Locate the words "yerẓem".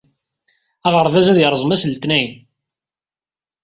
1.39-1.73